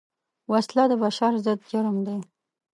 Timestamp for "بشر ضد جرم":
1.03-1.97